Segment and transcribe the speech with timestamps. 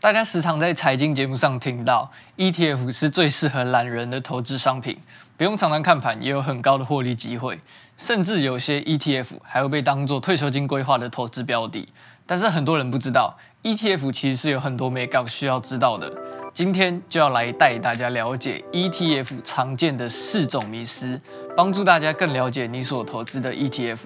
[0.00, 4.96] 大家时常在财经节目上听到 ETF 是最适合懒人的投资商品，
[5.36, 7.58] 不用常常看盘，也有很高的获利机会，
[7.96, 11.88] 甚至有些 ETF 还会被当作退休金规划的投资标的。
[12.24, 16.08] 但是很多人不知道，ETF 其实是有很多眉角需要知道的。
[16.54, 21.20] 今天就要来带大家了解 ETF 常见的四种迷思，
[21.56, 23.98] 帮助大家更了解你所投资的 ETF。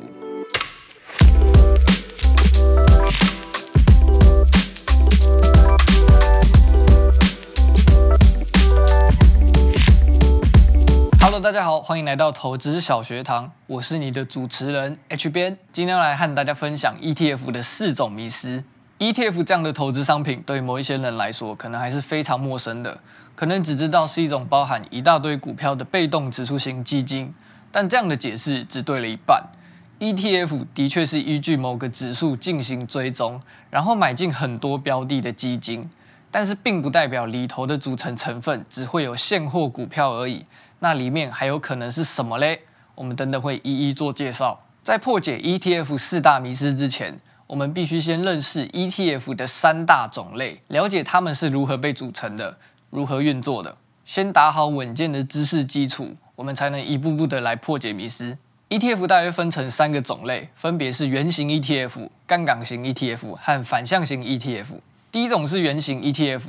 [11.43, 18.63] 大家好，欢迎来到投资小学堂，我是你的主持人 H 编，今天来和大家分享 ETF 的四种迷思。
[19.01, 22.97] ETF 这样的投资商品，对某一些人来说，可能还是非常陌生的，
[23.35, 27.35] 可能只知道是一种包含一大堆股票的被动指数型基金，
[27.73, 29.43] 但这样的解释只对了一半。
[29.99, 35.91] ETF 的确是依据某个指数进行追踪，然后买进很多标的的基金，
[36.31, 40.45] 但是并不代表里头的组成成分只会有现货股票而已。
[40.83, 42.61] 那里面还有可能是什么嘞？
[42.97, 44.59] 我们等等会一一做介绍。
[44.83, 47.17] 在破解 ETF 四大迷失之前，
[47.47, 52.59] 我们必须先认识 ETF 的三大种类，了解它们是如何被组成的，
[52.91, 53.77] 如何运作的。
[54.05, 58.37] 先打好稳健的知识基础，我们才能一步步的来破解迷失。
[58.69, 64.81] ETF 大约分成三个种类，分别是圆形 ETF、杠杆型 ETF 和反向型 ETF。
[65.13, 66.43] 第一种是圆形 ETF。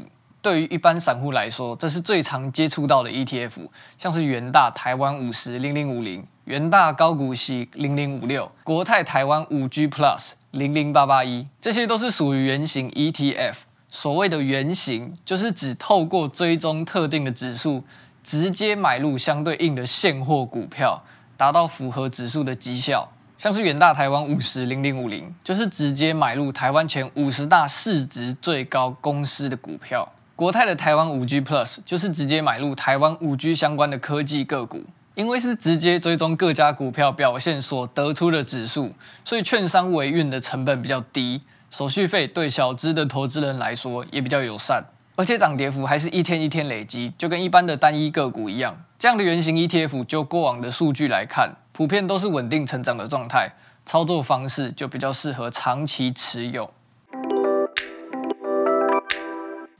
[0.43, 3.65] 对于一般散户来说，这是最常接触到的 ETF，
[3.97, 13.53] 像是元大台湾五十零零五零、元大高股息零零五六、国泰台湾五 G Plus 零零八八一，这些都是属于原型 ETF。
[13.89, 17.81] 所谓的原型，就是指透过追踪特定的指数，
[18.21, 21.01] 直接买入相对应的现货股票，
[21.37, 23.09] 达到符合指数的绩效。
[23.37, 30.11] 像是元大台湾五十零零五零，就是直接买入台湾前五十大市值最高公司的股票。
[30.43, 34.83] 国泰的台湾五 G Plus 就是直接买入台湾五 G 相关的科技个股，
[35.15, 38.91] 因为是直接追踪各家股票表现所得出的指数，
[39.23, 44.83] 所以券商维运的成本比较低，手续费对小资的投资人来说也比较友善，
[45.15, 48.75] 而且涨跌幅还是一天一天累积，就跟一般的单一个股一样。
[48.99, 53.49] 这样的原型 ETF 就过往的数据来看，普遍都是稳定成长的状态，
[53.85, 56.69] 操作方式就比较适合长期持有。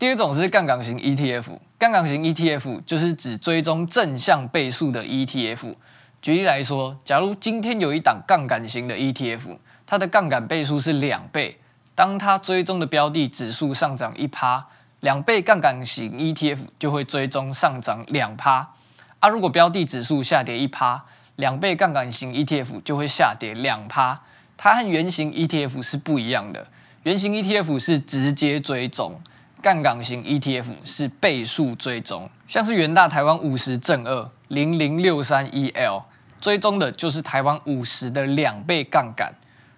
[0.04, 1.46] 第一种是杠杆型 ETF，
[1.80, 5.76] 杠杆型 ETF 就是指追踪正向倍数的 ETF。
[6.22, 11.58] 举例来说，假如今天有一档杠杆型的 ETF，它的杠杆倍数是两倍，
[11.96, 14.68] 当它追踪的标的指数上涨一趴，
[15.00, 18.74] 两倍杠杆型 ETF 就会追踪上涨两趴。
[19.20, 21.06] 啊、如果标的指数下跌一趴，
[21.38, 24.20] 两倍杠杆型 ETF 就会下跌两趴。
[24.58, 26.68] 它和原型 ETF 是不一样的，
[27.04, 29.22] 原型 ETF 是直接追踪。
[29.64, 36.04] 杠杆型 ETF 是倍数追踪，像是元大台湾五十正二零零六三 EL
[36.42, 39.34] 追踪的就是台湾五十的两倍杠杆，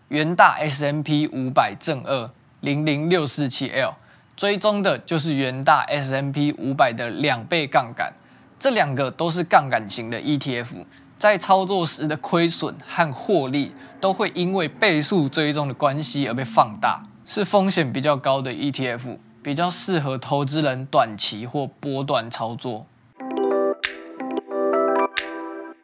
[0.08, 2.32] 元大 S M P 五百正二
[2.62, 3.94] 零零六四七 L
[4.36, 8.12] 追踪的就是元大 S M P 五百的两倍杠杆，
[8.58, 10.84] 这两个都是杠杆型的 ETF，
[11.20, 13.72] 在操作时的亏损和获利
[14.02, 19.20] 都会因为倍数追踪的关系而被放大，是风险比较高的 ETF。
[19.46, 22.88] 比较适合投资人短期或波段操作。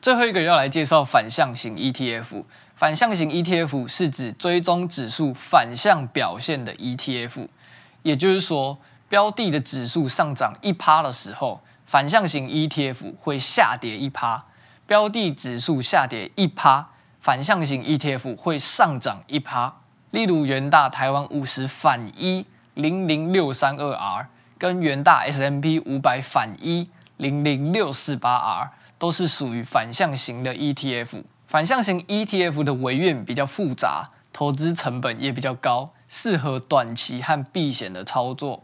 [0.01, 2.43] 最后一个要来介绍反向型 ETF。
[2.75, 7.47] 反向型 ETF 是指追踪指数反向表现的 ETF，
[8.01, 14.47] 也就是说，标的的指数上涨一趴的时候，反向型 ETF 会下跌一趴；
[14.87, 16.89] 标的指数下跌一趴，
[17.19, 19.75] 反向型 ETF 会上涨一趴。
[20.09, 22.47] 例如，元大台湾五十反一。
[22.73, 24.27] 零零六三二 R
[24.57, 31.23] 跟元大 S M P 五百反一零零六四八 R 都是属于反向型的 ETF。
[31.47, 38.63] 反向型 ETF 的违运比较复杂，投资成本也比较高，适合短期和避险的操作。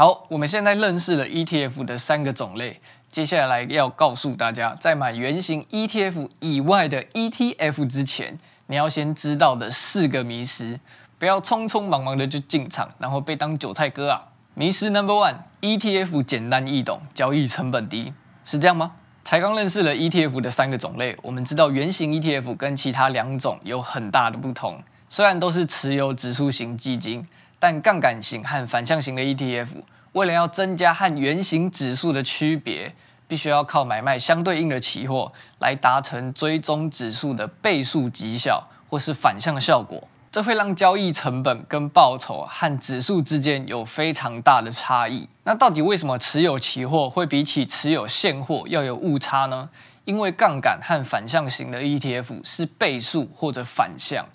[0.00, 8.38] 好，我们现在认识了 ETF 的三个种类，接下来要告诉大家，在买原型 ETF 以外的 ETF 之前，
[8.68, 10.80] 你要先知道的四个迷失，
[11.18, 14.24] 不要匆匆忙忙的就进场，然后被当韭菜割啊！
[14.54, 18.92] 迷失 Number One：ETF 简单易懂，交易成本低，是这样吗？
[19.22, 24.82] 才刚认识了 ETF 的三个种类，我们知道原型 ETF 跟其他两种有很大的不同。
[25.10, 27.26] 虽然都是持有指数型基金，
[27.60, 29.68] 但杠杆型和反向型的 ETF，
[30.14, 32.92] 为了要增加和原型指数的区别。
[33.28, 40.02] 必须要靠买卖相对应的期货来达成追踪指数的倍数绩效或是反向效果。
[40.32, 45.28] 这会让交易成本跟报酬和指数之间有非常大的差异。
[45.44, 49.70] 那到底为什么持有期货会比起持有现货要有误差呢？
[50.04, 54.26] 因为杠杆和反向型的 ETF 是倍数或者反向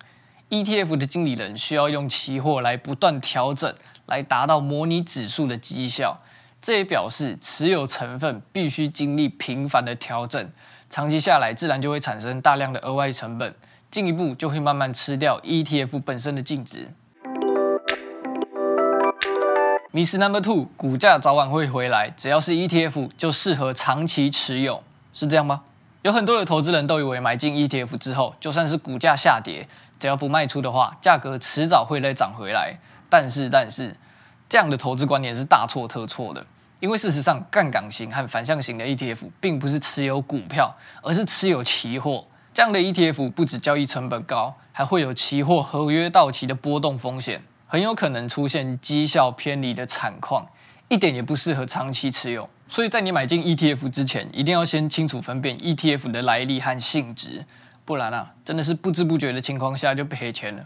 [0.50, 3.74] ，ETF 的经理人需要用期货来不断调整，
[4.06, 6.18] 来达到模拟指数的绩效。
[6.62, 10.52] 这也表示持有成分必须经历频繁的调整，
[10.90, 13.54] 长期下来自然就会产生大量的额外成本，
[13.92, 16.90] 进一步就会慢慢吃掉 ETF 本身的净值。
[19.92, 24.84] 迷思 Number Two，股价早晚会回来，只要是 ETF 就适合长期持有。
[25.14, 25.62] 是这样吗？
[26.02, 29.68] 有很多的投资人都以为买进 ETF 之后，就算是股价下跌，
[30.00, 32.78] 只要不卖出的话，价格迟早会再涨回来。
[33.10, 33.96] 但是，但是
[34.50, 36.46] 这样的投资观念是大错特错的。
[36.82, 42.26] 因为事实上，杠杆型和反向型的 ETF 并不是持有股票，而是持有期货。
[42.54, 50.46] 这样的 ETF 不止交易成本高，还会有期货合约到期的波动风险，很有可能出现绩效偏离的惨况，
[50.90, 52.48] 一点也不适合长期持有。
[52.68, 57.46] 所以在你买进 ETF 之前，一定要先清楚分辨 ETF 的来历和性质，
[57.86, 60.66] 不然啊，真的是不知不觉的情况下就赔钱了。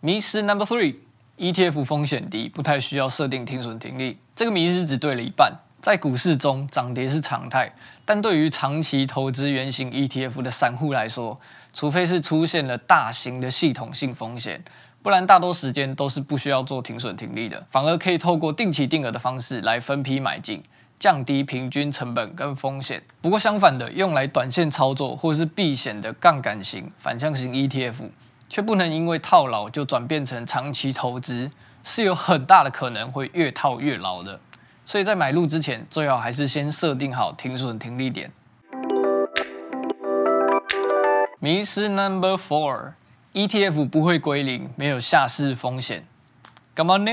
[0.00, 4.18] 迷失 Number Three：ETF 风险低，不太需要设定停损停利。
[4.36, 5.54] 这个迷失只对了一半。
[5.80, 7.72] 在股市中，涨跌是常态，
[8.04, 11.40] 但对于长期投资原型 ETF 的散户来说，
[11.72, 14.62] 除非是出现了大型的系统性风险。
[15.02, 20.62] 不然，大多时间都是不需要做停损停利的，反而可以透过定期定额的方式来分批买进，
[21.02, 23.02] 降低平均成本跟风险。
[23.20, 28.08] 不过相反的，用来短线操作或是避险的杠杆型、反向型 ETF，
[28.48, 31.50] 却不能因为套牢就转变成长期投资，
[31.82, 34.38] 是有很大的可能会越套越牢的。
[34.86, 38.30] 所以在买入之前，最好还是先设定好停损停利点。
[41.40, 42.92] 迷思 Number Four。
[43.34, 46.06] ETF 不会归零，没有下市风险，
[46.74, 47.10] 干嘛呢？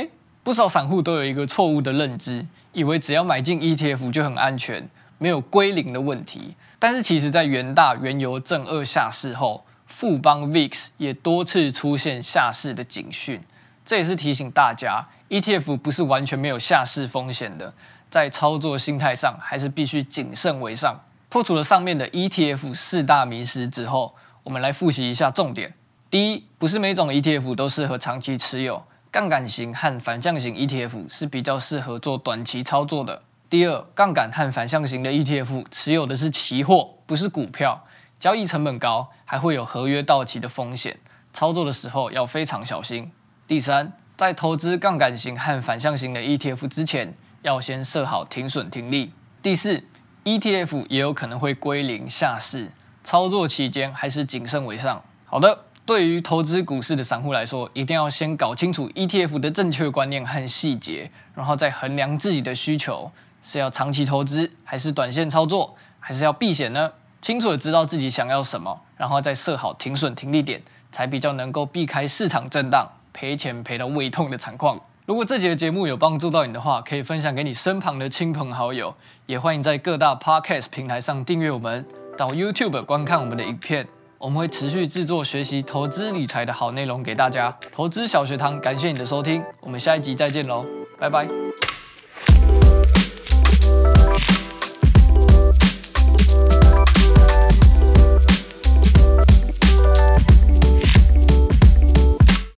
[0.49, 2.43] 不少散户都有一个错误的认知，
[2.73, 6.55] 以为只要买进 ETF 就很安全，没有归零的问题。
[6.79, 13.39] 但是其实，在元大原油正二下市后，富邦 VIX 也多次出现下市的警讯。
[13.85, 17.71] 这也是提醒大家，ETF 不是完全没有下市风险的，
[18.09, 20.99] 在操作心态上还是必须谨慎为上。
[21.29, 25.75] 破除了上面的 ETF 四大迷思之后，我们来复习一下重点。
[26.09, 33.23] 第一，不是每种 ETF 都适合长期持有，杠杆型和反向型 ETF 是比较适合做短期操作的。
[33.49, 37.83] 第二，杠杆和反向型的 ETF 持有的是期货，不是股票，
[38.19, 40.99] 交易成本高，还会有合约到期的风险，
[41.33, 43.11] 操作的时候要非常小心。
[43.47, 49.11] 第三，在投资杠杆型和反向型的 ETF 之前，要先设好停损停利。
[49.41, 49.83] 第四
[50.23, 52.71] ，ETF 也有可能会归零下市，
[53.03, 55.03] 操作期间还是谨慎为上。
[55.25, 55.65] 好的。
[55.89, 66.91] 对于投资股市的散户来说，一定要先搞清楚 ETF 的正确观念和细节，然后再衡量自己的需求，是要长期投资，还是短线操作，还是要避险呢？
[67.23, 74.79] 清楚的知道自己想要什么，然后再设好停损停利点，才比较能够避开市场震荡，赔钱赔到胃痛的惨况。
[75.07, 78.93] 如果这集的节目有帮助到你的话，可以分享给你身旁的亲朋好友，
[79.25, 81.83] 也欢迎在各大 Podcast 平台上订阅我们，
[82.15, 83.87] 到 YouTube 观看我们的影片。
[84.19, 87.57] 我们会持续制作学习投资理财的好内容给大家。
[87.71, 90.65] 投资小学堂，感谢你的收听，我们下一集再见喽，
[90.99, 91.38] 拜拜。